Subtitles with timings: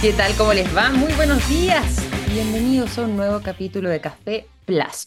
[0.00, 0.34] ¿Qué tal?
[0.36, 0.90] ¿Cómo les va?
[0.90, 2.06] Muy buenos días.
[2.32, 4.46] Bienvenidos a un nuevo capítulo de Café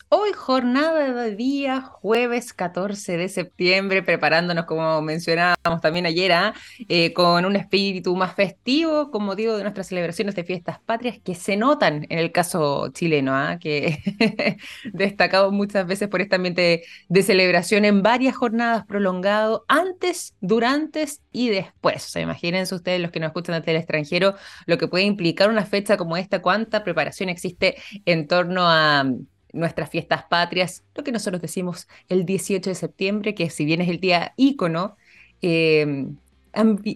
[0.08, 6.54] Hoy jornada de día, jueves 14 de septiembre, preparándonos, como mencionábamos también ayer, ¿ah?
[6.88, 11.36] eh, con un espíritu más festivo, como digo, de nuestras celebraciones de fiestas patrias que
[11.36, 13.58] se notan en el caso chileno, ¿ah?
[13.60, 14.00] que
[14.94, 21.50] destacado muchas veces por este ambiente de celebración en varias jornadas prolongado, antes, durante y
[21.50, 22.16] después.
[22.16, 24.36] Imagínense ustedes los que nos escuchan desde el extranjero,
[24.68, 29.04] lo que puede implicar una fecha como esta, cuánta preparación existe en torno a
[29.54, 33.90] nuestras fiestas patrias, lo que nosotros decimos el 18 de septiembre, que si bien es
[33.90, 34.98] el día ícono,
[35.42, 36.08] eh,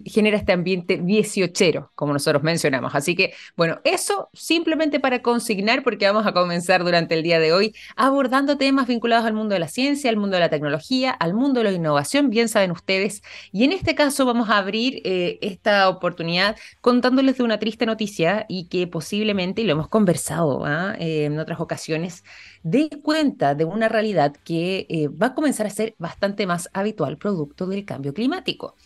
[0.06, 2.94] genera este ambiente dieciochero, como nosotros mencionamos.
[2.94, 7.52] Así que, bueno, eso simplemente para consignar, porque vamos a comenzar durante el día de
[7.52, 11.34] hoy abordando temas vinculados al mundo de la ciencia, al mundo de la tecnología, al
[11.34, 13.22] mundo de la innovación, bien saben ustedes.
[13.52, 18.46] Y en este caso vamos a abrir eh, esta oportunidad contándoles de una triste noticia
[18.48, 20.94] y que posiblemente, y lo hemos conversado ¿ah?
[20.98, 22.24] eh, en otras ocasiones,
[22.62, 27.18] dé cuenta de una realidad que eh, va a comenzar a ser bastante más habitual
[27.18, 28.76] producto del cambio climático.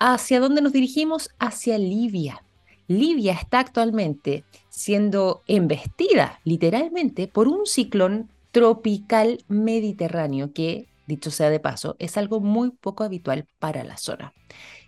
[0.00, 1.30] ¿Hacia dónde nos dirigimos?
[1.40, 2.44] Hacia Libia.
[2.86, 11.58] Libia está actualmente siendo embestida literalmente por un ciclón tropical mediterráneo que, dicho sea de
[11.58, 14.32] paso, es algo muy poco habitual para la zona.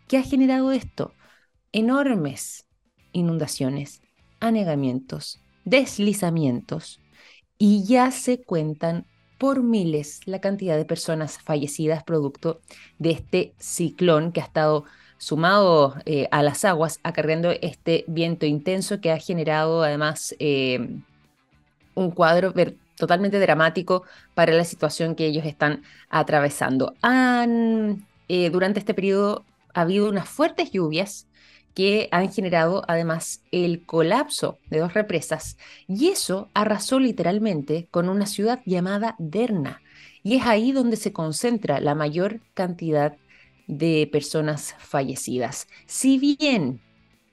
[0.07, 1.13] ¿Qué ha generado esto?
[1.73, 2.67] Enormes
[3.13, 4.03] inundaciones,
[4.39, 7.01] anegamientos, deslizamientos
[7.59, 9.07] y ya se cuentan
[9.39, 12.61] por miles la cantidad de personas fallecidas producto
[12.99, 14.85] de este ciclón que ha estado
[15.21, 20.99] sumado eh, a las aguas, acarreando este viento intenso que ha generado además eh,
[21.95, 22.55] un cuadro
[22.97, 24.03] totalmente dramático
[24.35, 26.95] para la situación que ellos están atravesando.
[27.03, 31.27] Han, eh, durante este periodo ha habido unas fuertes lluvias
[31.75, 38.25] que han generado además el colapso de dos represas y eso arrasó literalmente con una
[38.25, 39.83] ciudad llamada Derna
[40.23, 43.30] y es ahí donde se concentra la mayor cantidad de
[44.11, 45.69] personas fallecidas.
[45.87, 46.81] Si bien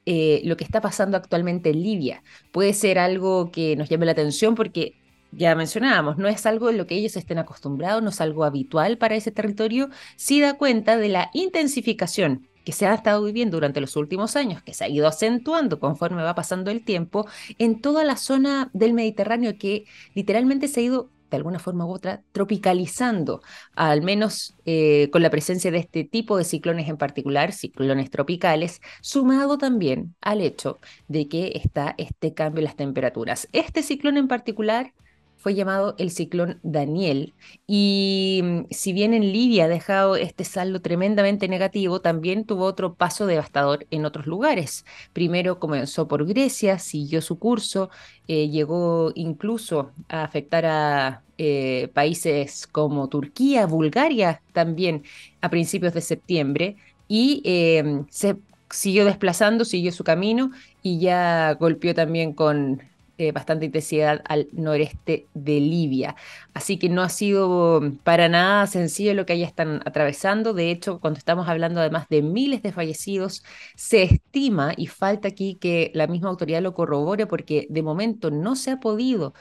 [0.06, 4.14] eh, lo que está pasando actualmente en Libia puede ser algo que nos llame la
[4.14, 4.96] atención porque
[5.32, 8.98] ya mencionábamos, no es algo en lo que ellos estén acostumbrados, no es algo habitual
[8.98, 13.82] para ese territorio, sí da cuenta de la intensificación que se ha estado viviendo durante
[13.82, 17.26] los últimos años, que se ha ido acentuando conforme va pasando el tiempo
[17.58, 21.92] en toda la zona del Mediterráneo que literalmente se ha ido de alguna forma u
[21.92, 23.42] otra, tropicalizando,
[23.76, 28.82] al menos eh, con la presencia de este tipo de ciclones en particular, ciclones tropicales,
[29.02, 33.48] sumado también al hecho de que está este cambio en las temperaturas.
[33.52, 34.94] Este ciclón en particular
[35.38, 37.34] fue llamado el ciclón Daniel.
[37.68, 42.96] Y mm, si bien en Libia ha dejado este saldo tremendamente negativo, también tuvo otro
[42.96, 44.86] paso devastador en otros lugares.
[45.14, 47.90] Primero comenzó por Grecia, siguió su curso,
[48.28, 55.04] eh, llegó incluso a afectar a eh, países como Turquía, Bulgaria también
[55.42, 56.78] a principios de septiembre
[57.08, 58.38] y em, se
[58.70, 62.82] siguió desplazando, siguió su camino y ya golpeó también con
[63.18, 66.16] eh, bastante intensidad al noreste de Libia.
[66.54, 70.54] Así que no ha sido para nada sencillo lo que allá están atravesando.
[70.54, 73.44] De hecho, cuando estamos hablando además de miles de fallecidos,
[73.76, 78.56] se estima, y falta aquí que la misma autoridad lo corrobore, porque de momento no
[78.56, 79.34] se ha podido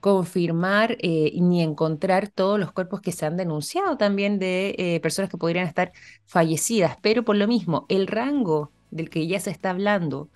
[0.00, 5.30] confirmar eh, ni encontrar todos los cuerpos que se han denunciado también de eh, personas
[5.30, 5.92] que podrían estar
[6.26, 10.30] fallecidas, pero por lo mismo, el rango del que ya se está hablando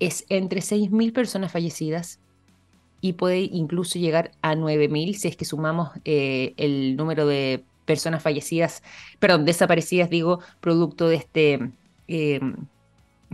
[0.00, 2.20] es entre 6.000 personas fallecidas
[3.00, 8.22] y puede incluso llegar a 9.000 si es que sumamos eh, el número de personas
[8.22, 8.82] fallecidas,
[9.18, 11.70] perdón, desaparecidas, digo, producto de este,
[12.08, 12.40] eh,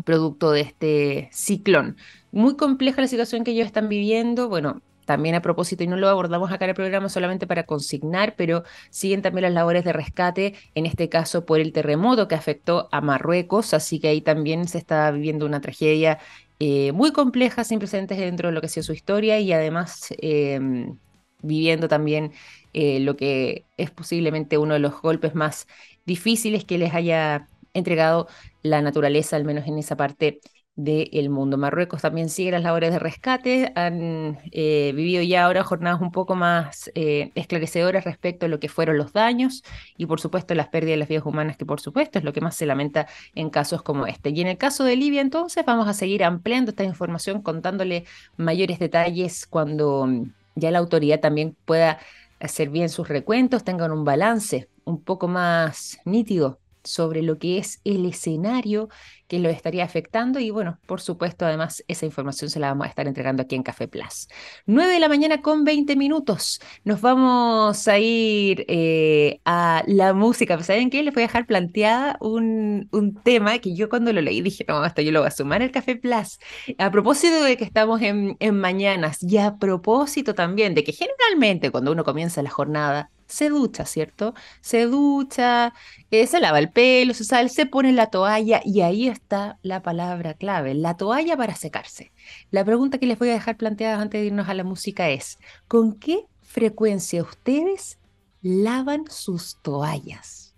[0.04, 1.96] producto de este ciclón.
[2.32, 4.48] Muy compleja la situación que ellos están viviendo.
[4.48, 8.34] Bueno, también a propósito, y no lo abordamos acá en el programa solamente para consignar,
[8.36, 12.88] pero siguen también las labores de rescate, en este caso por el terremoto que afectó
[12.92, 16.18] a Marruecos, así que ahí también se está viviendo una tragedia
[16.58, 20.08] eh, muy compleja, sin precedentes dentro de lo que ha sido su historia y además
[20.18, 20.98] em,
[21.42, 22.32] viviendo también
[22.72, 25.66] eh, lo que es posiblemente uno de los golpes más
[26.06, 28.28] difíciles que les haya entregado
[28.62, 30.40] la naturaleza, al menos en esa parte
[30.74, 31.58] del mundo.
[31.58, 36.34] Marruecos también sigue las labores de rescate, han eh, vivido ya ahora jornadas un poco
[36.34, 39.62] más eh, esclarecedoras respecto a lo que fueron los daños
[39.98, 42.40] y por supuesto las pérdidas de las vidas humanas, que por supuesto es lo que
[42.40, 44.30] más se lamenta en casos como este.
[44.30, 48.04] Y en el caso de Libia entonces vamos a seguir ampliando esta información contándole
[48.38, 51.98] mayores detalles cuando mm, ya la autoridad también pueda
[52.40, 57.80] hacer bien sus recuentos, tengan un balance un poco más nítido sobre lo que es
[57.84, 58.88] el escenario
[59.32, 62.90] que lo estaría afectando y bueno, por supuesto, además esa información se la vamos a
[62.90, 64.28] estar entregando aquí en Café Plus.
[64.66, 66.60] 9 de la mañana con 20 minutos.
[66.84, 70.62] Nos vamos a ir eh, a la música.
[70.62, 71.02] ¿Saben qué?
[71.02, 74.84] Les voy a dejar planteada un, un, tema que yo cuando lo leí dije, no,
[74.84, 76.38] esto yo lo voy a sumar al Café Plus.
[76.76, 81.70] A propósito de que estamos en, en mañanas y a propósito también de que generalmente
[81.70, 84.34] cuando uno comienza la jornada se ducha, ¿cierto?
[84.60, 85.72] Se ducha,
[86.10, 89.82] eh, se lava el pelo, se sale, se pone la toalla y ahí está la
[89.82, 92.12] palabra clave, la toalla para secarse.
[92.50, 95.38] La pregunta que les voy a dejar planteada antes de irnos a la música es,
[95.66, 97.98] ¿con qué frecuencia ustedes
[98.42, 100.54] lavan sus toallas?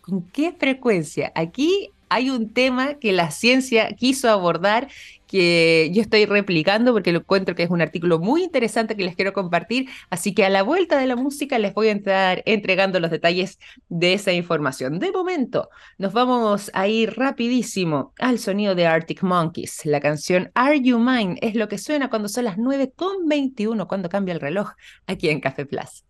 [0.00, 1.32] ¿Con qué frecuencia?
[1.34, 4.88] Aquí hay un tema que la ciencia quiso abordar
[5.26, 9.16] que yo estoy replicando porque lo encuentro que es un artículo muy interesante que les
[9.16, 9.88] quiero compartir.
[10.10, 13.58] Así que a la vuelta de la música les voy a entrar entregando los detalles
[13.88, 14.98] de esa información.
[14.98, 15.68] De momento,
[15.98, 19.84] nos vamos a ir rapidísimo al sonido de Arctic Monkeys.
[19.84, 24.34] La canción Are You Mine es lo que suena cuando son las 9.21, cuando cambia
[24.34, 24.70] el reloj
[25.06, 26.04] aquí en Café Plus.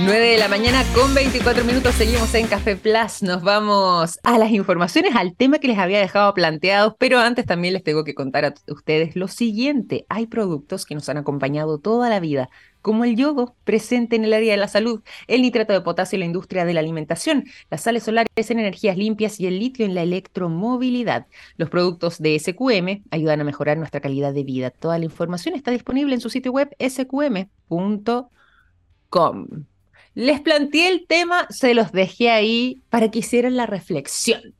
[0.00, 3.22] 9 de la mañana con 24 minutos seguimos en Café Plus.
[3.22, 7.74] Nos vamos a las informaciones, al tema que les había dejado planteados, pero antes también
[7.74, 10.04] les tengo que contar a ustedes lo siguiente.
[10.08, 12.50] Hay productos que nos han acompañado toda la vida,
[12.82, 16.20] como el yodo presente en el área de la salud, el nitrato de potasio en
[16.20, 19.94] la industria de la alimentación, las sales solares en energías limpias y el litio en
[19.94, 21.26] la electromovilidad.
[21.56, 24.70] Los productos de SQM ayudan a mejorar nuestra calidad de vida.
[24.70, 27.48] Toda la información está disponible en su sitio web sqm.com.
[30.14, 34.54] Les planteé el tema, se los dejé ahí para que hicieran la reflexión.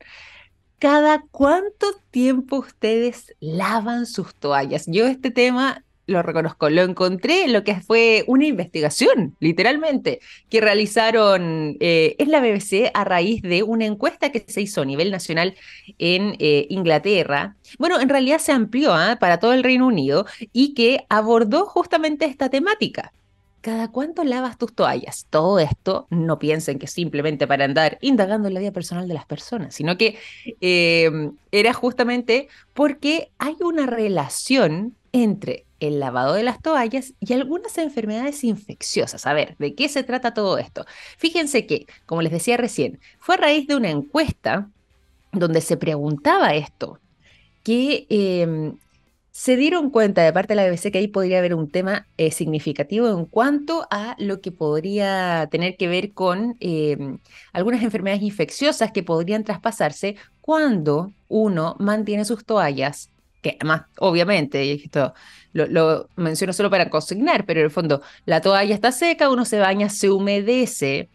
[0.79, 4.85] ¿Cada cuánto tiempo ustedes lavan sus toallas?
[4.87, 10.19] Yo este tema lo reconozco, lo encontré en lo que fue una investigación, literalmente,
[10.49, 14.85] que realizaron eh, en la BBC a raíz de una encuesta que se hizo a
[14.85, 15.55] nivel nacional
[15.97, 17.55] en eh, Inglaterra.
[17.79, 19.17] Bueno, en realidad se amplió ¿ah?
[19.19, 23.11] para todo el Reino Unido y que abordó justamente esta temática.
[23.65, 25.25] ¿Cada cuánto lavas tus toallas?
[25.31, 29.25] Todo esto no piensen que simplemente para andar indagando en la vida personal de las
[29.25, 30.19] personas, sino que
[30.61, 37.75] em, era justamente porque hay una relación entre el lavado de las toallas y algunas
[37.79, 39.25] enfermedades infecciosas.
[39.25, 40.85] A ver, ¿de qué se trata todo esto?
[41.17, 44.69] Fíjense que, como les decía recién, fue a raíz de una encuesta
[45.31, 46.99] donde se preguntaba esto,
[47.63, 48.77] que em,
[49.35, 52.31] se dieron cuenta de parte de la BBC que ahí podría haber un tema eh,
[52.31, 57.19] significativo en cuanto a lo que podría tener que ver con em,
[57.51, 63.09] algunas enfermedades infecciosas que podrían traspasarse cuando uno mantiene sus toallas,
[63.41, 65.13] que además, obviamente, esto
[65.51, 69.59] lo, menciono solo para consignar, pero en el fondo la toalla está seca, uno se
[69.59, 71.09] baña, se humedece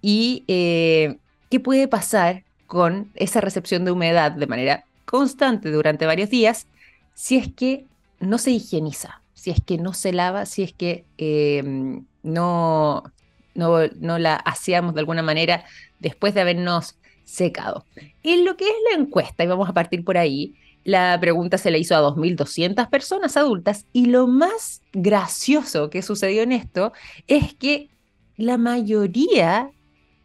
[0.00, 1.16] y eh,
[1.48, 6.66] ¿qué puede pasar con esa recepción de humedad de manera constante durante varios días?
[7.22, 7.86] Si es que
[8.18, 13.04] no se higieniza, si es que no se lava, si es que em, no,
[13.54, 15.64] no, la hacíamos de alguna manera
[16.00, 17.84] después de habernos secado.
[18.24, 21.70] En lo que es la encuesta, y vamos a partir por ahí, la pregunta se
[21.70, 26.92] le hizo a 2.200 personas adultas y lo más gracioso que sucedió en esto
[27.28, 27.88] es que
[28.36, 29.70] la mayoría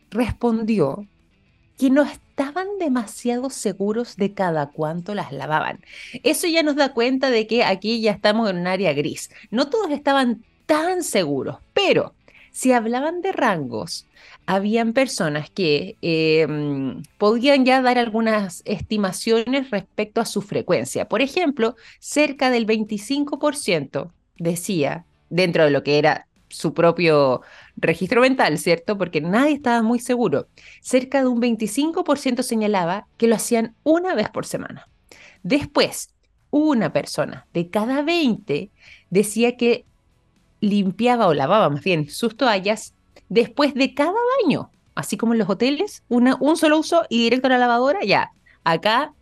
[0.10, 1.06] respondió
[1.78, 2.02] que no
[2.38, 5.80] estaban demasiado seguros de cada cuánto las lavaban.
[6.22, 9.32] Eso ya nos da cuenta de que aquí ya estamos en un área gris.
[9.50, 12.14] No todos estaban tan seguros, pero
[12.52, 14.06] si hablaban de rangos,
[14.46, 21.08] habían personas que em, podían ya dar algunas estimaciones respecto a su frecuencia.
[21.08, 27.42] Por ejemplo, cerca del 25% decía, dentro de lo que era su propio
[27.76, 28.98] registro mental, ¿cierto?
[28.98, 30.48] Porque nadie estaba muy seguro.
[30.82, 34.88] Cerca de un 25% señalaba que lo hacían una vez por semana.
[35.44, 36.14] Después,
[36.50, 38.72] una persona de cada 20
[39.10, 39.86] decía que
[40.60, 42.94] limpiaba o lavaba más bien sus toallas
[43.30, 47.48] después de cada baño, así como en los hoteles, una, un solo uso y directo
[47.48, 48.32] a la lavadora, ya.
[48.64, 49.14] Acá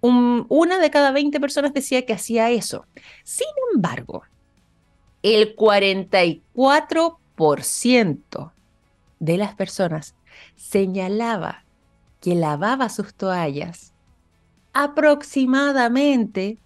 [0.00, 2.86] una de cada 20 personas decía que hacía eso.
[3.24, 4.22] Sin embargo,
[5.22, 8.52] el 44%
[9.20, 10.14] de las personas
[10.56, 11.64] señalaba
[12.20, 13.92] que lavaba sus toallas
[14.72, 16.58] aproximadamente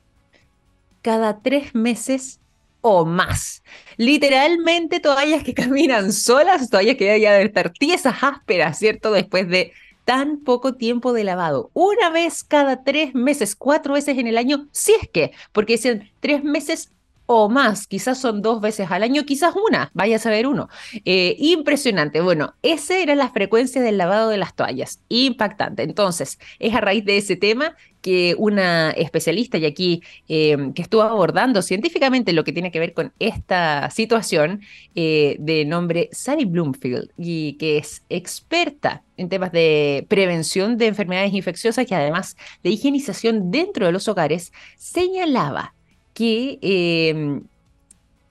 [1.02, 2.40] cada tres meses
[2.80, 3.62] o más.
[3.97, 9.12] Literalmente toallas que caminan solas, toallas que ya deben estar tiesas, ásperas, ¿cierto?
[9.12, 9.73] Después de
[10.04, 11.71] tan poco tiempo de lavado.
[11.75, 16.11] Una vez cada tres meses, cuatro veces en el año, si es que, porque dicen
[16.21, 16.92] tres meses
[17.34, 20.68] o más, quizás son dos veces al año, quizás una, vaya a saber uno.
[21.04, 22.20] Eh, impresionante.
[22.20, 25.82] Bueno, esa era la frecuencia del lavado de las toallas, impactante.
[25.82, 31.02] Entonces, es a raíz de ese tema que una especialista y aquí eh, que estuvo
[31.02, 34.60] abordando científicamente lo que tiene que ver con esta situación
[34.94, 41.32] eh, de nombre Sally Bloomfield y que es experta en temas de prevención de enfermedades
[41.32, 45.74] infecciosas y además de higienización dentro de los hogares, señalaba
[46.14, 47.42] que em,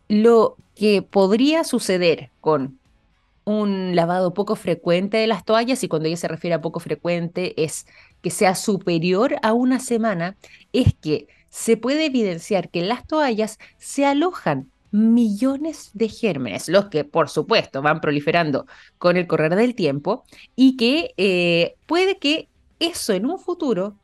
[0.07, 2.79] lo que podría suceder con
[3.45, 7.53] un lavado poco frecuente de las toallas, y cuando ella se refiere a poco frecuente
[7.63, 7.85] es
[8.21, 10.37] que sea superior a una semana,
[10.73, 16.87] es que se puede evidenciar que en las toallas se alojan millones de gérmenes, los
[16.87, 18.65] que por supuesto van proliferando
[18.97, 24.00] con el correr del tiempo y que eh, puede que eso en un futuro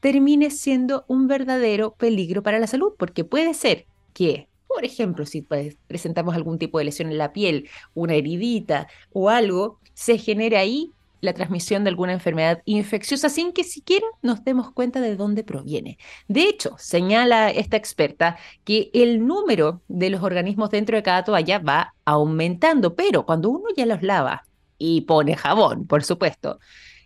[0.00, 5.46] termine siendo un verdadero peligro para la salud, porque puede ser que, por ejemplo, si
[5.86, 10.92] presentamos algún tipo de lesión en la piel, una heridita o algo, se genere ahí
[11.20, 15.98] la transmisión de alguna enfermedad infecciosa sin que siquiera nos demos cuenta de dónde proviene.
[16.28, 21.58] De hecho, señala esta experta que el número de los organismos dentro de cada toalla
[21.58, 24.46] va aumentando, pero cuando uno ya los lava
[24.78, 26.58] y pone jabón, por supuesto,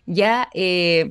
[0.05, 1.07] ya eh,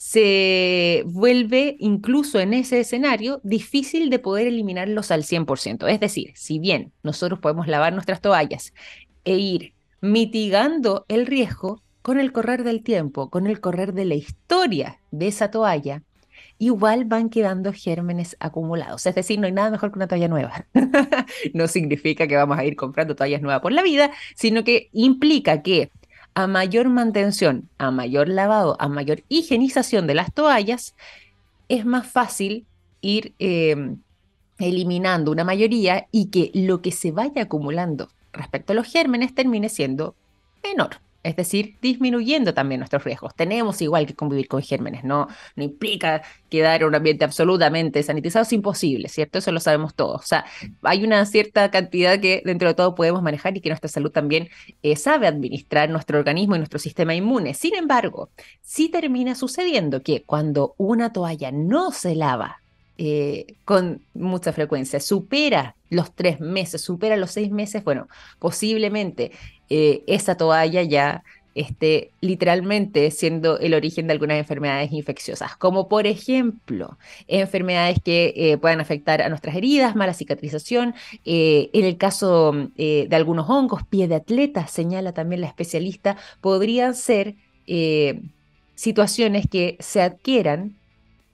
[0.00, 5.86] se vuelve incluso en ese escenario difícil de poder eliminarlos al 100%.
[5.90, 8.72] Es decir, si bien nosotros podemos lavar nuestras toallas
[9.26, 14.14] e ir mitigando el riesgo, con el correr del tiempo, con el correr de la
[14.14, 16.02] historia de esa toalla,
[16.56, 19.04] igual van quedando gérmenes acumulados.
[19.04, 20.64] Es decir, no hay nada mejor que una toalla nueva.
[21.52, 25.60] no significa que vamos a ir comprando toallas nuevas por la vida, sino que implica
[25.60, 25.90] que
[26.34, 30.94] a mayor mantención, a mayor lavado, a mayor higienización de las toallas,
[31.68, 32.66] es más fácil
[33.00, 33.98] ir em,
[34.58, 39.68] eliminando una mayoría y que lo que se vaya acumulando respecto a los gérmenes termine
[39.68, 40.14] siendo
[40.62, 43.34] menor es decir, disminuyendo también nuestros riesgos.
[43.34, 48.42] Tenemos igual que convivir con gérmenes, no, no implica quedar en un ambiente absolutamente sanitizado,
[48.44, 49.38] es imposible, ¿cierto?
[49.38, 50.22] Eso lo sabemos todos.
[50.22, 50.44] O sea,
[50.82, 54.48] hay una cierta cantidad que dentro de todo podemos manejar y que nuestra salud también
[54.82, 57.54] eh, sabe administrar nuestro organismo y nuestro sistema inmune.
[57.54, 58.30] Sin embargo,
[58.62, 62.62] sí termina sucediendo que cuando una toalla no se lava
[63.02, 69.30] eh, con mucha frecuencia, supera los tres meses, supera los seis meses, bueno, posiblemente
[69.70, 71.22] eh, esa toalla ya
[71.54, 78.58] esté literalmente siendo el origen de algunas enfermedades infecciosas, como por ejemplo enfermedades que eh,
[78.58, 84.16] puedan afectar a nuestras heridas, mala cicatrización, en el caso de algunos hongos, pie de
[84.16, 87.36] atleta, señala también la especialista, podrían ser
[88.74, 90.76] situaciones que se adquieran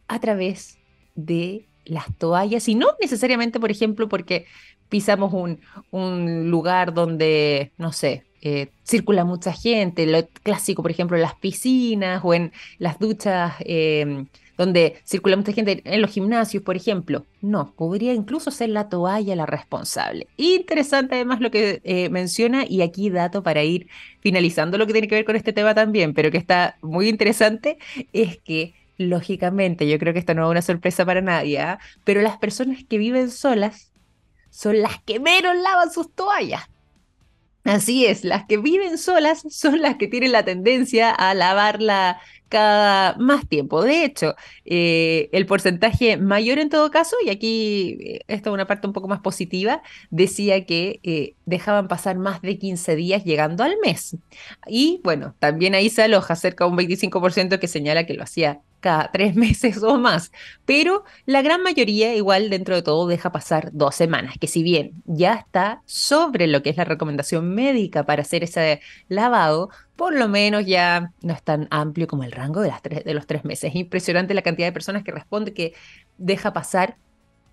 [0.07, 0.79] a través
[1.17, 4.47] de las toallas y no necesariamente, por ejemplo, porque
[4.89, 11.17] pisamos un, un lugar donde, no sé, eh, circula mucha gente, lo clásico, por ejemplo,
[11.17, 16.63] en las piscinas o en las duchas em, donde circula mucha gente, en los gimnasios,
[16.63, 17.27] por ejemplo.
[17.43, 20.29] No, podría incluso ser la toalla la responsable.
[20.37, 23.89] Interesante además lo que eh, menciona y aquí dato para ir
[24.21, 27.79] finalizando lo que tiene que ver con este tema también, pero que está muy interesante,
[28.13, 31.79] es que lógicamente, yo creo que esto no es una sorpresa para nadie, ¿ah?
[32.05, 33.93] pero las personas que viven solas
[34.51, 36.63] son las que menos lavan sus toallas.
[37.65, 43.17] Así es, las que viven solas son las que tienen la tendencia a lavarla cada
[43.19, 43.83] más tiempo.
[43.83, 48.69] De hecho, eh, el porcentaje mayor en todo caso, y aquí eh, esta es una
[48.69, 53.65] parte un poco más positiva, decía que eh, dejaban pasar más de 15 días llegando
[53.65, 54.17] al mes.
[54.69, 58.61] Y bueno, también ahí se aloja cerca de un 25% que señala que lo hacía
[58.81, 60.33] cada tres meses o más,
[60.65, 64.93] pero la gran mayoría igual dentro de todo deja pasar dos semanas, que si bien
[65.05, 70.29] ya está sobre lo que es la recomendación médica para hacer ese lavado, por lo
[70.29, 72.73] menos ya no es tan amplio como el rango de,
[73.15, 73.71] los tres meses.
[73.71, 75.73] Es impresionante la cantidad de personas que responde que
[76.19, 76.99] deja pasar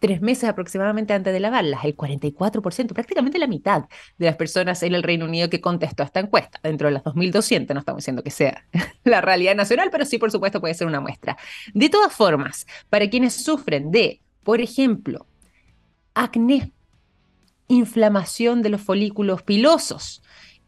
[0.03, 3.86] tres meses aproximadamente antes de lavarlas, el 44%, prácticamente la mitad
[4.17, 7.05] de las personas en el Reino Unido que contestó a esta encuesta, dentro de las
[7.05, 8.65] 2.200, no estamos diciendo que sea
[9.05, 11.38] la realidad nacional, pero sí, por supuesto, puede ser una muestra.
[11.74, 15.25] De todas formas, para quienes sufren de, por ejemplo,
[16.13, 16.74] acné,
[17.69, 20.22] inflamación de los folículos pilosos,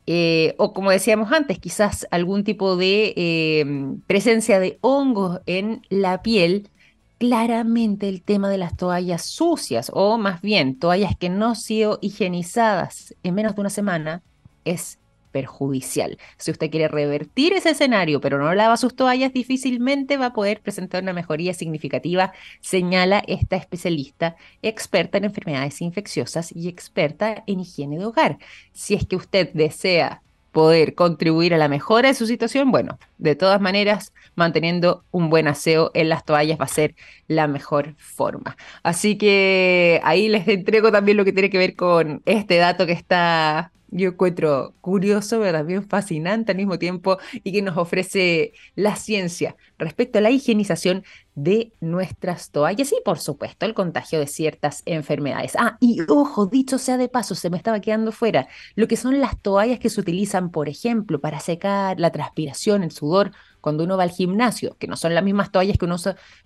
[0.07, 3.65] eh, o como decíamos antes, quizás algún tipo de eh,
[4.07, 6.69] presencia de hongos en la piel,
[7.17, 11.99] claramente el tema de las toallas sucias, o más bien toallas que no han sido
[12.01, 14.23] higienizadas en menos de una semana,
[14.65, 14.99] es
[15.35, 16.17] perjudicial.
[16.37, 20.61] Si usted quiere revertir ese escenario, pero no lava sus toallas, difícilmente va a poder
[20.61, 22.31] presentar una mejoría significativa,
[22.61, 28.37] señala esta especialista experta en enfermedades infecciosas y experta en higiene de hogar.
[28.71, 30.21] Si es que usted desea
[30.55, 35.49] poder contribuir a la mejora de su situación, bueno, de todas maneras, manteniendo un buen
[35.49, 36.95] aseo en las toallas va a ser
[37.27, 38.55] la mejor forma.
[38.81, 42.93] Así que ahí les entrego también lo que tiene que ver con este dato que
[42.93, 48.95] está yo encuentro curioso, pero también fascinante al mismo tiempo y que nos ofrece la
[48.95, 51.03] ciencia respecto a la higienización
[51.35, 55.55] de nuestras toallas y por supuesto el contagio de ciertas enfermedades.
[55.57, 59.19] Ah, y ojo, dicho sea de paso, se me estaba quedando fuera, lo que son
[59.19, 63.97] las toallas que se utilizan, por ejemplo, para secar la transpiración, el sudor, cuando uno
[63.97, 65.95] va al gimnasio, que no son las mismas toallas que uno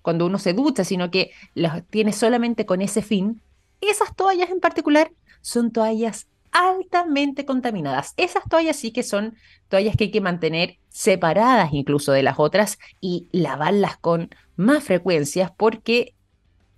[0.02, 3.42] cuando uno se ducha, sino que las tiene solamente con ese fin.
[3.82, 8.14] Esas toallas en particular son toallas altamente contaminadas.
[8.18, 9.36] Esas toallas sí que son
[9.68, 15.52] toallas que hay que mantener separadas incluso de las otras y lavarlas con más frecuencias
[15.56, 16.14] porque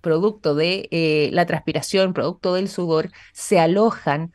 [0.00, 4.32] producto de eh, la transpiración, producto del sudor, se alojan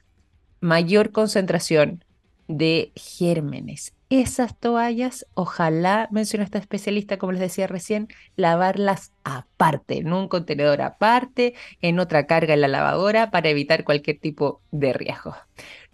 [0.62, 2.04] mayor concentración
[2.48, 10.14] de gérmenes esas toallas, ojalá, menciona esta especialista, como les decía recién, lavarlas aparte, en
[10.14, 15.36] un contenedor aparte, en otra carga en la lavadora para evitar cualquier tipo de riesgo.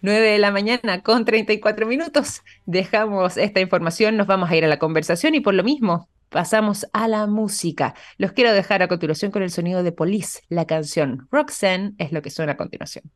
[0.00, 2.42] 9 de la mañana con 34 minutos.
[2.66, 6.86] Dejamos esta información, nos vamos a ir a la conversación y por lo mismo pasamos
[6.92, 7.94] a la música.
[8.18, 12.22] Los quiero dejar a continuación con el sonido de Police, la canción Roxanne es lo
[12.22, 13.10] que suena a continuación.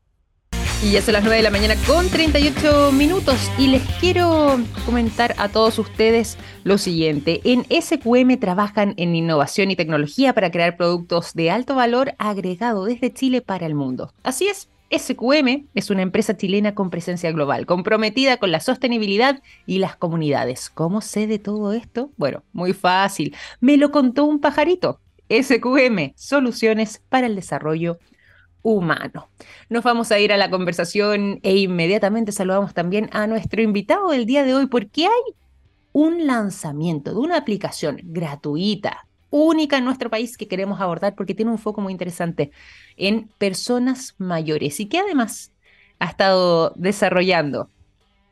[0.81, 5.35] Y ya son las 9 de la mañana con 38 minutos y les quiero comentar
[5.37, 7.41] a todos ustedes lo siguiente.
[7.43, 13.11] En SQM trabajan en innovación y tecnología para crear productos de alto valor agregado desde
[13.11, 14.13] Chile para el mundo.
[14.23, 14.69] Así es.
[14.89, 20.69] SQM es una empresa chilena con presencia global, comprometida con la sostenibilidad y las comunidades.
[20.69, 22.11] ¿Cómo sé de todo esto?
[22.15, 23.35] Bueno, muy fácil.
[23.59, 25.01] Me lo contó un pajarito.
[25.29, 27.99] SQM, soluciones para el desarrollo
[28.61, 29.29] humano.
[29.69, 34.25] Nos vamos a ir a la conversación e inmediatamente saludamos también a nuestro invitado del
[34.25, 35.35] día de hoy porque hay
[35.91, 41.51] un lanzamiento de una aplicación gratuita, única en nuestro país que queremos abordar porque tiene
[41.51, 42.51] un foco muy interesante
[42.97, 45.51] en personas mayores y que además
[45.99, 47.69] ha estado desarrollando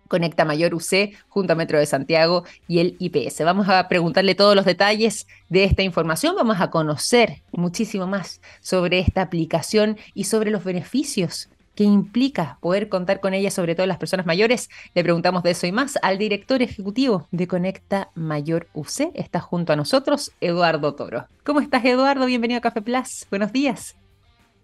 [0.08, 3.44] Conecta Mayor UC junto a Metro de Santiago y el IPS.
[3.44, 9.00] Vamos a preguntarle todos los detalles de esta información, vamos a conocer muchísimo más sobre
[9.00, 14.00] esta aplicación y sobre los beneficios que implica poder contar con ella, sobre todo las
[14.00, 14.68] personas mayores.
[14.96, 19.12] Le preguntamos de eso y más al director ejecutivo de Conecta Mayor UC.
[19.14, 21.28] Está junto a nosotros, Eduardo Toro.
[21.44, 22.26] ¿Cómo estás, Eduardo?
[22.26, 23.28] Bienvenido a Café Plus.
[23.30, 23.96] Buenos días.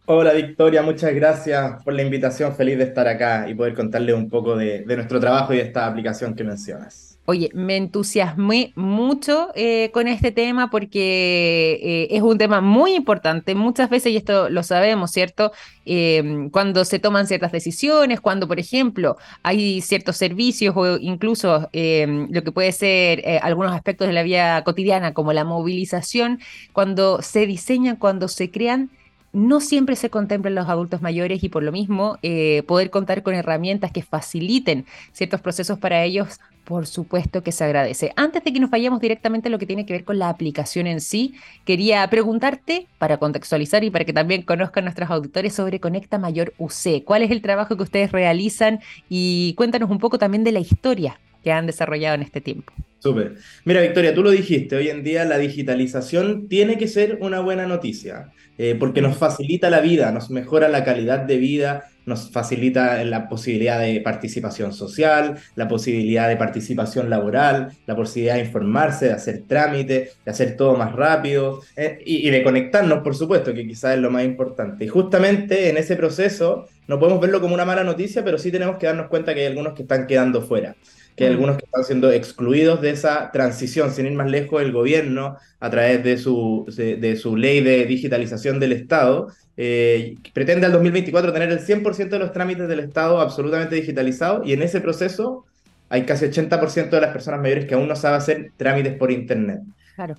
[0.06, 2.54] Hola Victoria, muchas gracias por la invitación.
[2.54, 5.88] Feliz de estar acá y poder contarle un poco de, nuestro trabajo y de esta
[5.88, 7.18] aplicación que mencionas.
[7.26, 13.56] Oye, me entusiasmé mucho eh, con este tema porque eh, es un tema muy importante.
[13.56, 15.54] Muchas veces, y esto lo sabemos, ¿cierto?
[15.86, 22.28] Em, cuando se toman ciertas decisiones, cuando, por ejemplo, hay ciertos servicios o incluso em,
[22.30, 26.40] lo que puede ser eh, algunos aspectos de la vida cotidiana, como la movilización,
[26.74, 28.90] cuando se diseñan, cuando se crean
[29.34, 33.34] no siempre se contemplan los adultos mayores y por lo mismo eh, poder contar con
[33.34, 38.14] herramientas que faciliten ciertos procesos para ellos, por supuesto que se agradece.
[38.16, 40.86] Antes de que nos vayamos directamente a lo que tiene que ver con la aplicación
[40.86, 41.34] en sí,
[41.66, 47.04] quería preguntarte, para contextualizar y para que también conozcan nuestros auditores sobre Conecta Mayor UC,
[47.04, 51.20] cuál es el trabajo que ustedes realizan y cuéntanos un poco también de la historia
[51.44, 52.72] que han desarrollado en este tiempo.
[53.04, 53.36] Súper.
[53.66, 57.68] Mira, Victoria, tú lo dijiste, hoy en día la digitalización tiene que ser una buena
[57.68, 63.04] noticia, eh, porque nos facilita la vida, nos mejora la calidad de vida, nos facilita
[63.04, 69.12] la posibilidad de participación social, la posibilidad de participación laboral, la posibilidad de informarse, de
[69.12, 73.68] hacer trámite, de hacer todo más rápido eh, y, y, de conectarnos, por supuesto, que
[73.68, 74.86] quizás es lo más importante.
[74.86, 78.78] Y justamente en ese proceso no podemos verlo como una mala noticia, pero sí tenemos
[78.78, 80.78] que darnos cuenta que hay algunos que están quedando fuera
[81.16, 84.72] que hay algunos que están siendo excluidos de esa transición, sin ir más lejos, el
[84.72, 90.72] gobierno, a través de su, de, su ley de digitalización del Estado, eh, pretende al
[90.72, 95.46] 2024 tener el 100% de los trámites del Estado absolutamente digitalizados y en ese proceso
[95.90, 99.60] hay casi 80% de las personas mayores que aún no saben hacer trámites por Internet.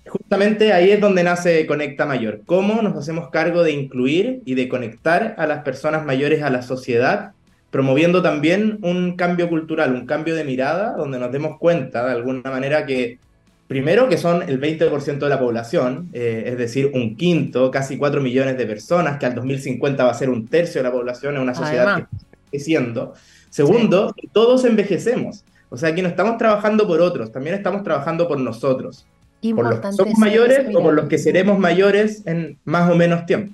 [0.06, 2.42] Justamente ahí es donde nace Conecta Mayor.
[2.46, 6.62] ¿Cómo nos hacemos cargo de incluir y de conectar a las personas mayores a la
[6.62, 7.32] sociedad
[7.74, 12.48] promoviendo también un cambio cultural, un cambio de mirada, donde nos demos cuenta de alguna
[12.48, 13.18] manera que,
[13.66, 18.20] primero, que son el 20% de la población, eh, es decir, un quinto, casi 4
[18.20, 21.42] millones de personas, que al 2050 va a ser un tercio de la población en
[21.42, 23.14] una sociedad que está creciendo.
[23.50, 25.44] Segundo, todos envejecemos.
[25.68, 29.04] O sea, que no estamos trabajando por otros, también estamos trabajando por nosotros.
[29.52, 33.26] por los que somos mayores o por los que seremos mayores en más o menos
[33.26, 33.52] tiempo.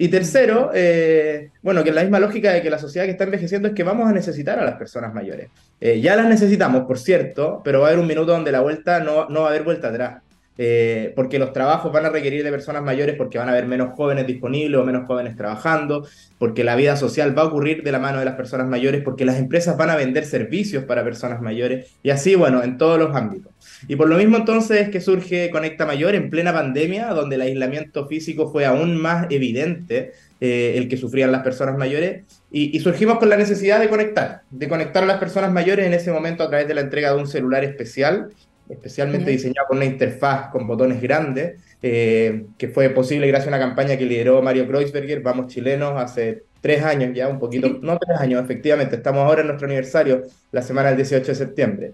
[0.00, 3.66] Y tercero, eh, bueno, que la misma lógica de que la sociedad que está envejeciendo
[3.66, 5.48] es que vamos a necesitar a las personas mayores.
[5.80, 9.00] Eh, ya las necesitamos, por cierto, pero va a haber un minuto donde la vuelta
[9.00, 10.22] no, no va a haber vuelta atrás.
[10.56, 13.94] Eh, porque los trabajos van a requerir de personas mayores porque van a haber menos
[13.96, 16.06] jóvenes disponibles o menos jóvenes trabajando,
[16.38, 19.24] porque la vida social va a ocurrir de la mano de las personas mayores, porque
[19.24, 23.14] las empresas van a vender servicios para personas mayores y así, bueno, en todos los
[23.16, 23.52] ámbitos.
[23.86, 27.42] Y por lo mismo entonces es que surge Conecta Mayor en plena pandemia, donde el
[27.42, 32.80] aislamiento físico fue aún más evidente, eh, el que sufrían las personas mayores, y, y,
[32.80, 36.42] surgimos con la necesidad de conectar, de conectar a las personas mayores en ese momento
[36.42, 38.30] a través de la entrega de un celular especial
[38.68, 43.64] especialmente diseñado con una interfaz con botones grandes, eh, que fue posible gracias a una
[43.64, 48.18] campaña que lideró Mario Kreuzberger, Vamos Chilenos, hace tres años ya, un poquito, no tres
[48.18, 51.92] años, efectivamente, estamos ahora en nuestro aniversario, la semana del 18 de septiembre.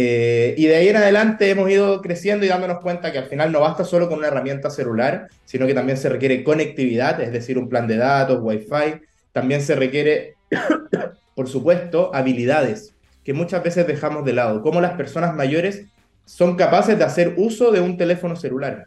[0.00, 3.50] Eh, y de ahí en adelante hemos ido creciendo y dándonos cuenta que al final
[3.50, 7.58] no basta solo con una herramienta celular, sino que también se requiere conectividad, es decir,
[7.58, 9.00] un plan de datos, Wi-Fi,
[9.32, 10.36] también se requiere,
[11.34, 15.86] por supuesto, habilidades que muchas veces dejamos de lado, como las personas mayores
[16.24, 18.86] son capaces de hacer uso de un teléfono celular.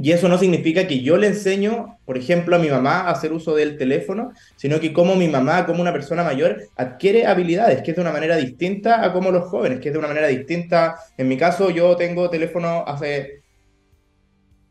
[0.00, 3.32] Y eso no significa que yo le enseño, por ejemplo, a mi mamá a hacer
[3.32, 7.90] uso del teléfono, sino que como mi mamá, como una persona mayor, adquiere habilidades, que
[7.90, 10.96] es de una manera distinta a como los jóvenes, que es de una manera distinta.
[11.16, 13.42] En mi caso, yo tengo teléfono hace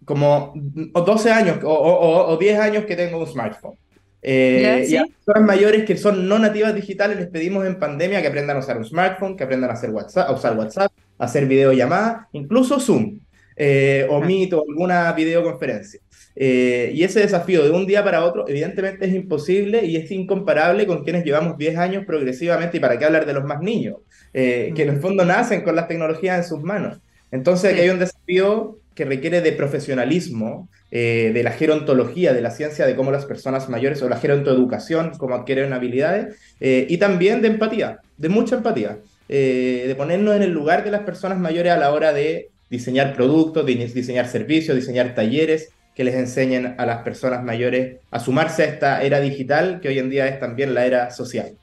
[0.06, 3.76] como 12 años o, 10 años que tengo un smartphone.
[4.22, 8.28] Eh, y a personas mayores que son no nativas digitales les pedimos en pandemia que
[8.28, 12.28] aprendan a usar un smartphone, que aprendan a, hacer WhatsApp, a usar WhatsApp, hacer videollamadas,
[12.32, 13.20] incluso Zoom
[13.58, 16.00] eh, o Meet o alguna videoconferencia.
[16.36, 20.86] Eh, y ese desafío de un día para otro, evidentemente es imposible y es incomparable
[20.86, 23.98] con quienes llevamos 10 años progresivamente, y para qué hablar de los más niños,
[24.34, 27.00] eh, que en el fondo nacen con las tecnologías en sus manos.
[27.32, 32.88] Entonces aquí hay un desafío que requiere de profesionalismo, de la gerontología, de la ciencia
[32.88, 38.00] de cómo las personas mayores o la gerontoeducación, cómo adquieren habilidades, y también de empatía,
[38.17, 38.98] de mucha empatía.
[39.30, 43.13] Eh, de ponernos en el lugar de las personas mayores a la hora de diseñar
[43.13, 48.65] productos, diseñar servicios, diseñar talleres que les enseñen a las personas mayores a sumarse a
[48.67, 51.53] esta era digital que hoy en día es también la era social.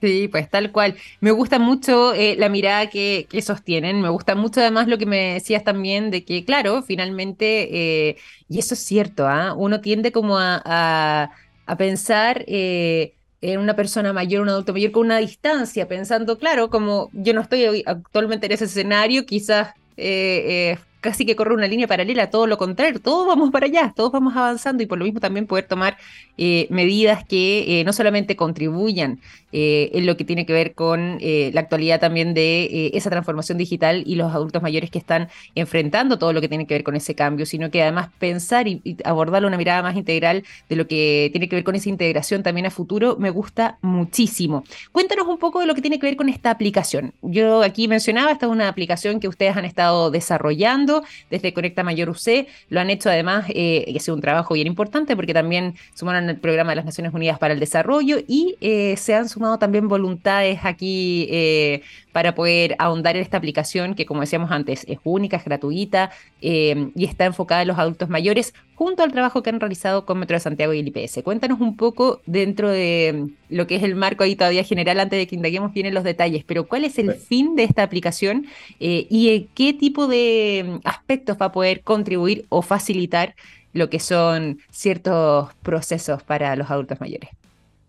[0.00, 0.96] Sí, pues tal cual.
[1.20, 5.34] Me gusta mucho eh, la mirada que, sostienen, me gusta mucho además lo que me
[5.34, 8.16] decías también de que, claro, finalmente, eh,
[8.48, 9.54] y eso es cierto, ¿ah?
[9.54, 12.44] uno tiende como a, a, pensar
[13.42, 17.42] en una persona mayor, un adulto mayor con una distancia, pensando, claro, como yo no
[17.42, 22.46] estoy actualmente en ese escenario, quizás eh, eh, casi que corre una línea paralela, todo
[22.46, 25.66] lo contrario, todos vamos para allá, todos vamos avanzando y por lo mismo también poder
[25.66, 25.96] tomar
[26.36, 29.20] eh, medidas que no solamente contribuyan
[29.52, 34.14] en lo que tiene que ver con la actualidad también de esa transformación digital y
[34.14, 37.46] los adultos mayores que están enfrentando todo lo que tiene que ver con ese cambio,
[37.46, 41.48] sino que además pensar y, y abordarlo una mirada más integral de lo que tiene
[41.48, 44.64] que ver con esa integración también a futuro, me gusta muchísimo.
[44.92, 47.12] Cuéntanos un poco de lo que tiene que ver con esta aplicación.
[47.22, 52.10] Yo aquí mencionaba, esta es una aplicación que ustedes han estado desarrollando desde Conecta Mayor
[52.10, 52.46] UC.
[52.68, 56.28] Lo han hecho además, eh, que ha sido un trabajo bien importante porque también sumaron
[56.28, 59.88] el programa de las Naciones Unidas para el Desarrollo y eh, se han sumado también
[59.88, 65.36] voluntades aquí eh, para poder ahondar en esta aplicación que, como decíamos antes, es única,
[65.36, 66.10] es gratuita
[66.42, 70.18] eh, y está enfocada en los adultos mayores, junto al trabajo que han realizado con
[70.18, 71.22] Metro de Santiago y el IPS.
[71.22, 75.26] Cuéntanos un poco dentro de lo que es el marco ahí todavía general, antes de
[75.26, 78.46] que indaguemos bien en los detalles, pero ¿cuál es el fin de esta aplicación
[78.78, 83.34] eh, y qué tipo de aspectos va a poder contribuir o facilitar
[83.72, 87.39] lo que son ciertos procesos para los adultos mayores?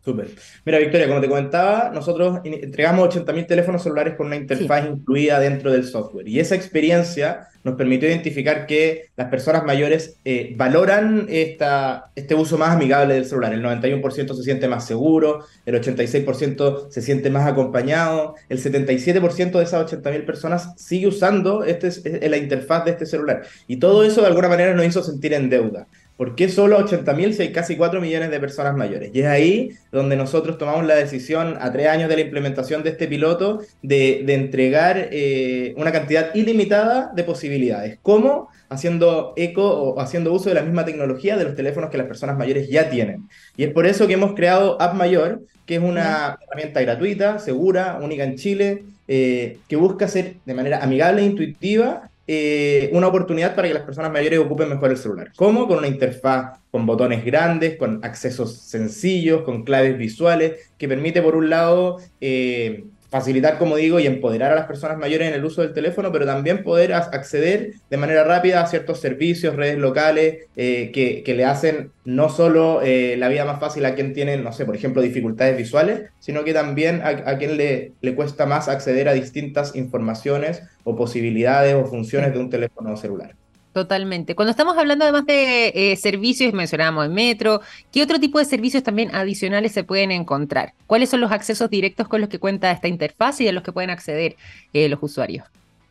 [0.03, 0.29] Súper.
[0.65, 5.71] Mira, Victoria, como te comentaba, nosotros entregamos 80.000 teléfonos celulares con una interfaz incluida dentro
[5.71, 6.27] del software.
[6.27, 12.57] Y esa experiencia nos permitió identificar que las personas mayores eh, valoran esta, este uso
[12.57, 13.53] más amigable del celular.
[13.53, 19.63] El 91% se siente más seguro, el 86% se siente más acompañado, el 77% de
[19.63, 23.43] esas 80.000 personas sigue usando este, la interfaz de este celular.
[23.67, 25.87] Y todo eso de alguna manera nos hizo sentir en deuda.
[26.21, 29.10] ¿Por qué solo 80.000 si hay casi 4 millones de personas mayores?
[29.12, 32.91] Y es ahí donde nosotros tomamos la decisión, a tres años de la implementación de
[32.91, 37.97] este piloto, de, entregar eh, una cantidad ilimitada de posibilidades.
[38.03, 38.49] ¿Cómo?
[38.69, 42.38] Haciendo eco o haciendo uso de la misma tecnología de los teléfonos que las personas
[42.38, 43.27] mayores ya tienen.
[43.57, 47.97] Y es por eso que hemos creado App Mayor, que es una herramienta gratuita, segura,
[47.99, 53.56] única en Chile, eh, que busca ser de manera amigable e intuitiva eh, una oportunidad
[53.56, 55.34] para que las personas mayores ocupen mejor el celular.
[55.36, 55.67] ¿Cómo?
[55.67, 61.36] Con una interfaz con botones grandes, con accesos sencillos, con claves visuales, que permite, por
[61.36, 65.62] un lado, eh, facilitar, como digo, y empoderar a las personas mayores en el uso
[65.62, 70.91] del teléfono, pero también poder acceder de manera rápida a ciertos servicios, redes locales, eh,
[70.93, 74.65] que, le hacen no solo eh, la vida más fácil a quien tiene, no sé,
[74.65, 79.10] por ejemplo, dificultades visuales, sino que también a, a quien le, le cuesta más acceder
[79.10, 83.36] a distintas informaciones o posibilidades o funciones de un teléfono celular.
[83.73, 84.36] Totalmente.
[84.36, 88.84] Cuando estamos hablando además de eh, servicios, mencionábamos el metro, ¿qué otro tipo de servicios
[88.84, 90.73] también adicionales se pueden encontrar?
[90.88, 93.71] ¿Cuáles son los accesos directos con los que cuenta esta interfaz y a los que
[93.71, 94.36] pueden acceder
[94.73, 95.45] eh, los usuarios?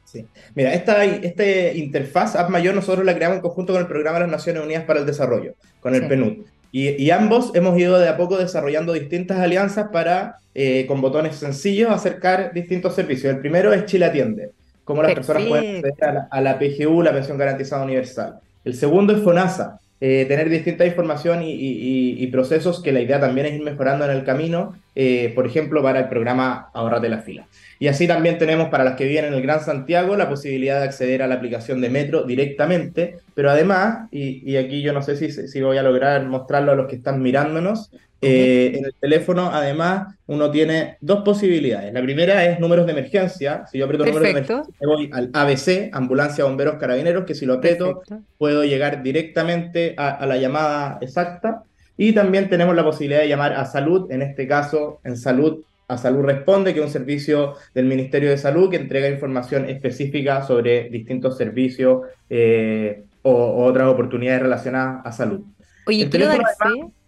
[0.05, 0.27] Sí.
[0.55, 4.25] Mira, esta, esta interfaz App Mayor nosotros la creamos en conjunto con el Programa de
[4.25, 6.45] las Naciones Unidas para el Desarrollo, con el PNUD.
[6.73, 11.37] Y, y, ambos hemos ido de a poco desarrollando distintas alianzas para, eh, con botones
[11.37, 13.33] sencillos, acercar distintos servicios.
[13.33, 14.51] El primero es Chile Atiende
[14.91, 18.41] cómo las personas pueden acceder a la, PGU, la Pensión Garantizada Universal.
[18.65, 23.53] El segundo es FONASA, eh, tener distinta información y, procesos que la idea también es
[23.53, 27.47] ir mejorando en el camino, eh, por ejemplo, para el programa Ahorrate la Fila.
[27.79, 30.87] Y así también tenemos para las que viven en el Gran Santiago la posibilidad de
[30.87, 35.31] acceder a la aplicación de Metro directamente, pero además, y, aquí yo no sé si,
[35.31, 40.15] si voy a lograr mostrarlo a los que están mirándonos, eh, en el teléfono, además,
[40.27, 41.93] uno tiene dos posibilidades.
[41.93, 43.65] La primera es números de emergencia.
[43.71, 47.47] Si yo aprieto números de emergencia, me voy al ABC, Ambulancia, Bomberos, Carabineros, que si
[47.47, 48.03] lo aprieto,
[48.37, 51.63] puedo llegar directamente a, la llamada exacta.
[51.97, 55.99] Y también tenemos la posibilidad de llamar a salud, en este caso, en salud, a
[55.99, 60.89] Salud Responde, que es un servicio del Ministerio de Salud que entrega información específica sobre
[60.89, 65.41] distintos servicios eh, o, otras oportunidades relacionadas a salud.
[65.87, 66.43] Oye, quiero dar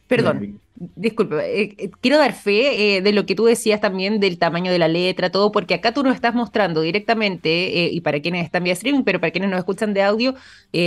[0.08, 0.60] perdón,
[0.96, 4.72] Disculpe, eh, eh, quiero dar fe eh, de lo que tú decías también del tamaño
[4.72, 8.64] de la letra, todo, porque acá tú nos estás mostrando directamente, y para quienes están
[8.64, 10.34] vía streaming, pero para quienes nos escuchan de audio,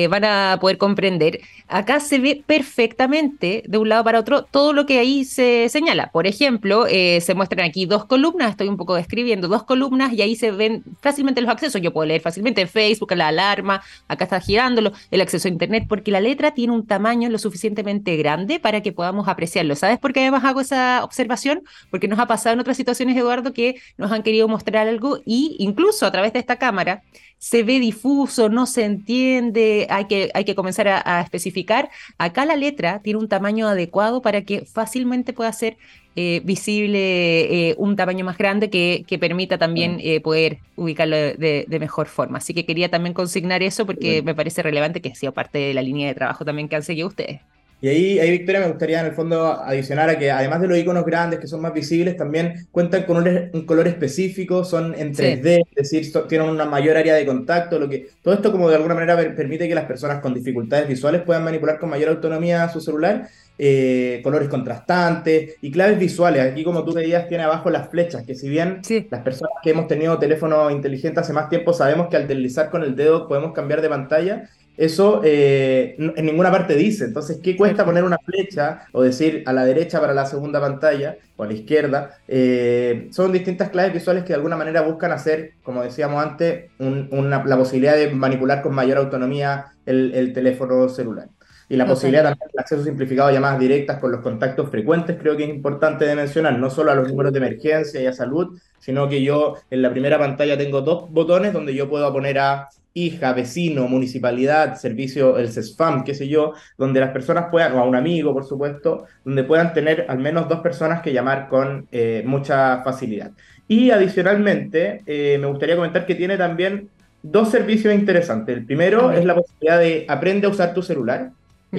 [0.09, 1.39] van a poder comprender.
[1.67, 6.11] Acá se ve perfectamente de un lado para otro todo lo que ahí se señala.
[6.11, 10.35] Por ejemplo, se muestran aquí dos columnas, estoy un poco describiendo dos columnas, y ahí
[10.35, 11.81] se ven fácilmente los accesos.
[11.81, 16.11] Yo puedo leer fácilmente Facebook, la alarma, acá está girándolo, el acceso a Internet, porque
[16.11, 20.21] la letra tiene un tamaño lo suficientemente grande para que podamos apreciarlo ¿Sabes por qué
[20.21, 21.61] además hago esa observación?
[21.91, 25.55] Porque nos ha pasado en otras situaciones, Eduardo, que nos han querido mostrar algo y
[25.59, 27.03] incluso a través de esta cámara
[27.37, 31.91] se ve difuso, no se entiende, hay que, hay que comenzar a, especificar.
[32.17, 35.77] Acá la letra tiene un tamaño adecuado para que fácilmente pueda ser
[36.15, 41.65] eh, visible eh, un tamaño más grande que, que permita también eh, poder ubicarlo de,
[41.67, 42.39] de, mejor forma.
[42.39, 45.83] Así que quería también consignar eso porque me parece relevante que sea parte de la
[45.83, 47.41] línea de trabajo también que han seguido ustedes.
[47.81, 50.77] Y ahí, ahí, Victoria, me gustaría en el fondo adicionar a que además de los
[50.77, 55.63] iconos grandes que son más visibles, también cuentan con un, color específico, son en 3D,
[55.75, 58.95] es decir, tienen una mayor área de contacto, lo que todo esto como de alguna
[58.95, 63.27] manera permite que las personas con dificultades visuales puedan manipular con mayor autonomía su celular,
[63.57, 66.41] eh, colores contrastantes y claves visuales.
[66.41, 69.87] Aquí como tú veías tiene abajo las flechas, que si bien las personas que hemos
[69.87, 73.81] tenido teléfono inteligente hace más tiempo sabemos que al deslizar con el dedo podemos cambiar
[73.81, 77.05] de pantalla, eso eh, en ninguna parte dice.
[77.05, 81.17] Entonces, ¿qué cuesta poner una flecha o decir a la derecha para la segunda pantalla
[81.37, 82.17] o a la izquierda?
[82.27, 87.57] Eh, son distintas claves visuales que de alguna manera buscan hacer, como decíamos antes, la
[87.57, 91.29] posibilidad de manipular con mayor autonomía el, teléfono celular.
[91.67, 95.35] Y la posibilidad también del acceso simplificado a llamadas directas con los contactos frecuentes, creo
[95.35, 98.59] que es importante de mencionar, no solo a los números de emergencia y a salud,
[98.79, 102.69] sino que yo en la primera pantalla tengo dos botones donde yo puedo poner a
[102.93, 107.83] hija, vecino, municipalidad, servicio, el CESFAM, qué sé yo, donde las personas puedan, o a
[107.83, 112.23] un amigo, por supuesto, donde puedan tener al menos dos personas que llamar con eh,
[112.25, 113.31] mucha facilidad.
[113.67, 116.89] Y adicionalmente, eh, me gustaría comentar que tiene también
[117.21, 118.55] dos servicios interesantes.
[118.55, 121.31] El primero es la posibilidad de aprende a usar tu celular.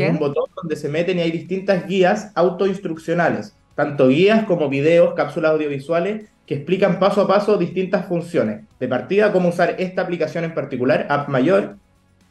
[0.05, 5.15] Es un botón donde se meten y hay distintas guías autoinstruccionales, tanto guías como videos,
[5.15, 8.65] cápsulas audiovisuales que explican paso a paso distintas funciones.
[8.79, 11.77] De partida, cómo usar esta aplicación en particular, App Mayor.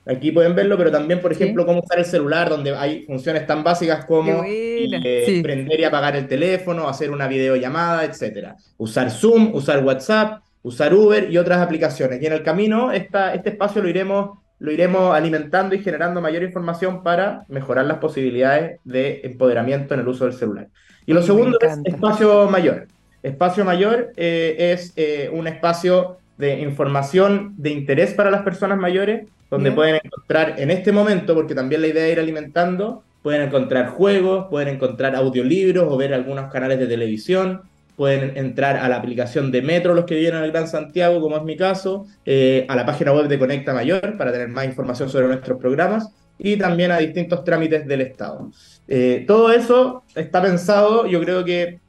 [0.08, 3.63] Aquí pueden verlo, pero también, por ejemplo, cómo usar el celular, donde hay funciones tan
[3.63, 8.54] básicas como eh, prender y apagar el teléfono, hacer una videollamada, etc.
[8.78, 12.21] Usar Zoom, usar WhatsApp, usar Uber y otras aplicaciones.
[12.21, 16.43] Y en el camino, esta, este espacio lo iremos, lo iremos alimentando y generando mayor
[16.43, 20.67] información para mejorar las posibilidades de empoderamiento en el uso del celular.
[21.05, 22.87] Y lo segundo es espacio mayor.
[23.21, 29.27] Espacio mayor eh, es eh, un espacio de información de interés para las personas mayores,
[29.49, 33.89] donde pueden encontrar en este momento, porque también la idea es ir alimentando, pueden encontrar
[33.89, 37.61] juegos, pueden encontrar audiolibros o ver algunos canales de televisión,
[37.95, 41.38] pueden entrar a la aplicación de Metro, los que viven en el Gran Santiago, como
[41.38, 45.10] es mi caso, eh, a la página web de Conecta Mayor para tener más información
[45.10, 48.51] sobre nuestros programas y también a distintos trámites del Estado.
[48.88, 51.79] Eh, todo eso está pensado, yo creo que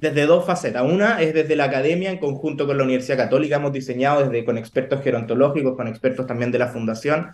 [0.00, 0.82] desde dos facetas.
[0.82, 4.56] Una es desde la academia, en conjunto con la Universidad Católica, hemos diseñado desde con
[4.56, 7.28] expertos gerontológicos, con expertos también de la Fundación,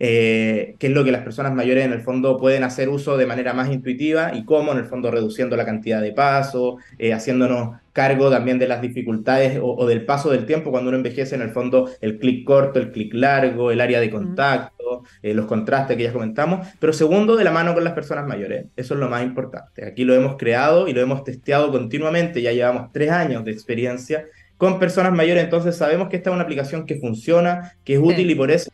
[0.00, 3.26] eh, qué es lo que las personas mayores en el fondo pueden hacer uso de
[3.26, 7.76] manera más intuitiva y cómo, en el fondo, reduciendo la cantidad de pasos, eh, haciéndonos
[7.92, 11.50] cargo también de las dificultades o, del paso del tiempo cuando uno envejece, en el
[11.50, 16.02] fondo, el clic corto, el clic largo, el área de contacto, eh, los contrastes que
[16.02, 18.66] ya comentamos, pero segundo, de la mano con las personas mayores.
[18.76, 19.86] Eso es lo más importante.
[19.86, 24.26] Aquí lo hemos creado y lo hemos testeado continuamente, ya llevamos tres años de experiencia
[24.56, 28.30] con personas mayores, entonces sabemos que esta es una aplicación que funciona, que es útil
[28.30, 28.70] y por eso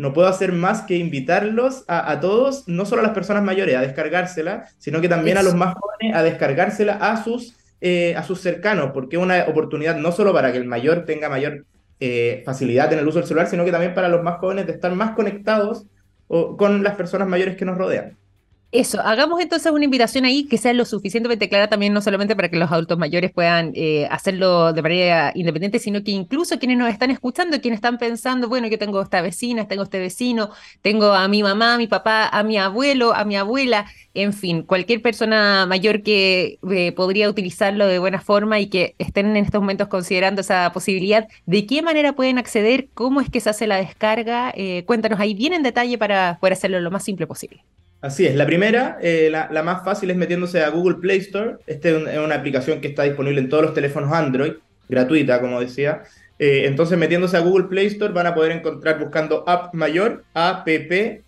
[0.00, 3.82] no puedo hacer más que invitarlos a, todos, no solo a las personas mayores a
[3.82, 8.40] descargársela, sino que también a los más jóvenes a descargársela a sus, eh, a sus
[8.40, 11.66] cercanos, porque es una oportunidad no solo para que el mayor tenga mayor
[12.00, 14.72] eh, facilidad en el uso del celular, sino que también para los más jóvenes de
[14.72, 15.84] estar más conectados
[16.28, 18.16] con las personas mayores que nos rodean.
[18.72, 22.50] Eso, hagamos entonces una invitación ahí que sea lo suficientemente clara también, no solamente para
[22.50, 26.88] que los adultos mayores puedan eh, hacerlo de manera independiente, sino que incluso quienes nos
[26.88, 30.50] están escuchando, quienes están pensando, bueno, yo tengo esta vecina, tengo este vecino,
[30.82, 34.62] tengo a mi mamá, a mi papá, a mi abuelo, a mi abuela, en fin,
[34.62, 39.60] cualquier persona mayor que eh, podría utilizarlo de buena forma y que estén en estos
[39.60, 42.88] momentos considerando esa posibilidad, ¿de qué manera pueden acceder?
[42.94, 44.52] ¿Cómo es que se hace la descarga?
[44.54, 47.64] Eh, cuéntanos ahí bien en detalle para poder hacerlo lo más simple posible.
[48.00, 51.56] Así es, la primera, eh, la, más fácil es metiéndose a Google Play Store.
[51.66, 54.54] Esta es una aplicación que está disponible en todos los teléfonos Android,
[54.88, 56.02] gratuita, como decía.
[56.38, 61.24] Eh, entonces, metiéndose a Google Play Store van a poder encontrar buscando App Mayor, A-P-P,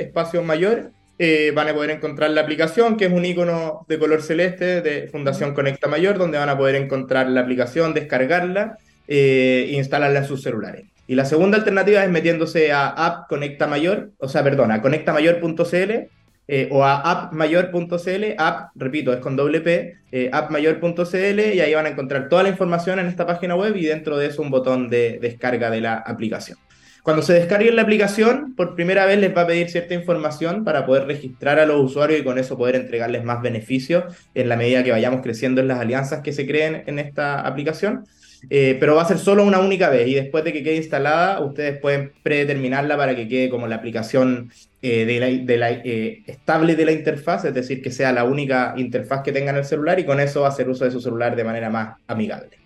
[0.00, 0.90] espacio mayor.
[1.18, 5.08] Eh, van a poder encontrar la aplicación, que es un icono de color celeste de
[5.08, 10.42] Fundación Conecta Mayor, donde van a poder encontrar la aplicación, descargarla e instalarla en sus
[10.42, 10.86] celulares.
[11.06, 16.08] Y la segunda alternativa es metiéndose a App Conecta Mayor, o sea, perdón, a conectamayor.cl
[16.48, 21.86] eh, o a appmayor.cl, app, repito, es con doble P, eh, appmayor.cl y ahí van
[21.86, 24.88] a encontrar toda la información en esta página web y dentro de eso un botón
[24.88, 26.58] de descarga de la aplicación.
[27.02, 30.86] Cuando se descarguen la aplicación, por primera vez les va a pedir cierta información para
[30.86, 34.82] poder registrar a los usuarios y con eso poder entregarles más beneficios en la medida
[34.82, 38.06] que vayamos creciendo en las alianzas que se creen en esta aplicación.
[38.50, 41.40] Eh, pero va a ser solo una única vez y después de que quede instalada,
[41.40, 44.50] ustedes pueden predeterminarla para que quede como la aplicación
[44.82, 49.22] eh, de la, eh, estable de la interfaz, es decir, que sea la única interfaz
[49.22, 51.96] que tengan el celular y con eso hacer uso de su celular de manera más
[52.06, 52.65] amigable.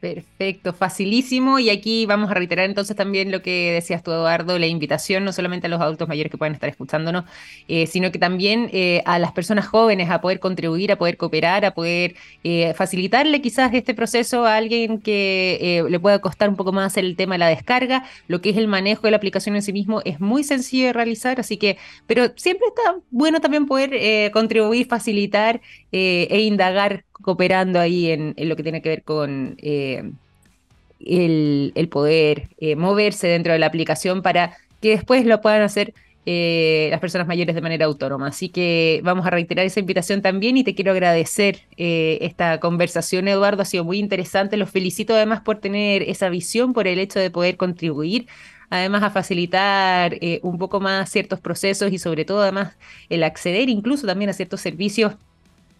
[0.00, 1.58] Perfecto, facilísimo.
[1.58, 5.32] Y aquí vamos a reiterar entonces también lo que decías tú, Eduardo, la invitación no
[5.34, 7.26] solamente a los adultos mayores que pueden estar escuchándonos,
[7.68, 11.66] eh, sino que también eh, a las personas jóvenes a poder contribuir, a poder cooperar,
[11.66, 16.72] a poder eh, facilitarle quizás este proceso a alguien que le pueda costar un poco
[16.72, 18.04] más el tema de la descarga.
[18.26, 20.92] Lo que es el manejo de la aplicación en sí mismo es muy sencillo de
[20.94, 25.60] realizar, así que, pero siempre está bueno también poder contribuir, facilitar
[25.92, 30.10] e indagar cooperando ahí en, lo que tiene que ver con eh,
[31.00, 35.94] el, poder eh, moverse dentro de la aplicación para que después lo puedan hacer
[36.26, 38.28] eh, las personas mayores de manera autónoma.
[38.28, 43.62] Así que vamos a reiterar esa invitación también y te quiero agradecer esta conversación, Eduardo.
[43.62, 44.56] Ha sido muy interesante.
[44.56, 48.26] Los felicito además por tener esa visión, por el hecho de poder contribuir
[48.72, 52.76] además a facilitar un poco más ciertos procesos y sobre todo además
[53.08, 55.14] el acceder incluso también a ciertos servicios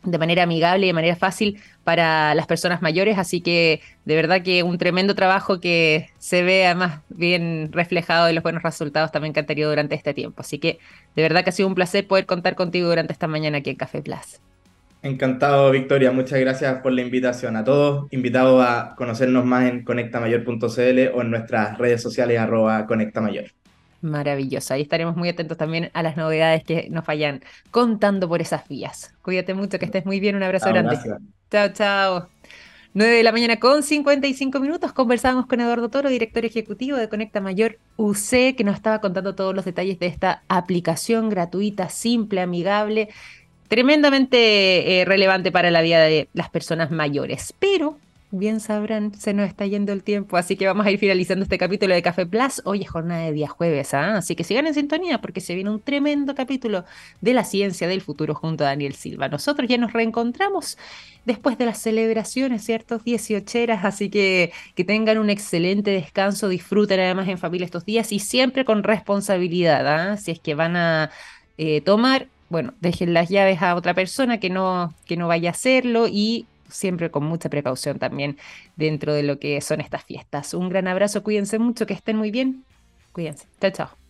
[0.02, 4.42] de manera amigable y de manera fácil para las personas mayores, así que de verdad
[4.42, 9.32] que un tremendo trabajo que se ve además bien reflejado en los buenos resultados también
[9.32, 10.40] que han tenido durante este tiempo.
[10.40, 10.78] Así que
[11.16, 13.76] de verdad que ha sido un placer poder contar contigo durante esta mañana aquí en
[13.76, 14.40] Café Plus.
[15.02, 16.12] Encantado, Victoria.
[16.12, 18.06] Muchas gracias por la invitación a todos.
[18.10, 23.46] Invitados a conocernos más en conectamayor.cl o en nuestras redes sociales arroba conectamayor.
[24.02, 24.74] Maravilloso.
[24.74, 29.14] Ahí estaremos muy atentos también a las novedades que nos vayan contando por esas vías.
[29.22, 30.36] Cuídate mucho, que estés muy bien.
[30.36, 30.98] Un abrazo grande.
[31.50, 32.28] Chao, chao.
[32.92, 37.40] 9 de la mañana con 55 minutos conversamos con Eduardo Toro, director ejecutivo de Conecta
[37.40, 43.10] Mayor UC, que nos estaba contando todos los detalles de esta aplicación gratuita, simple, amigable,
[43.68, 47.54] tremendamente eh, relevante para la vida de las personas mayores.
[47.60, 47.96] Pero
[48.31, 51.59] bien sabrán, se nos está yendo el tiempo, así que vamos a ir finalizando este
[51.59, 52.62] capítulo de Café Plus.
[52.64, 54.19] Hoy es jornada de día jueves, ¿ah?
[54.19, 56.85] así que sigan en sintonía porque se viene un tremendo capítulo
[57.21, 59.29] de la ciencia del futuro junto a Daniel Silva.
[59.29, 60.79] Nosotros ya nos reencontramos
[61.25, 62.99] después de las celebraciones, ¿cierto?
[62.99, 68.12] 18 eras, así que que tengan un excelente descanso, disfruten además en familia estos días
[68.12, 70.16] y siempre con responsabilidad, ¿ah?
[70.16, 71.11] si es que van a
[71.59, 75.53] eh, tomar, bueno, dejen las llaves a otra persona que no, que no vaya a
[75.53, 78.39] hacerlo y siempre con mucha precaución también
[78.77, 80.55] dentro de lo que son estas fiestas.
[80.55, 82.66] Un gran abrazo, cuídense mucho, que estén muy bien.
[83.12, 83.49] Cuídense.
[83.61, 84.01] Chao, chao.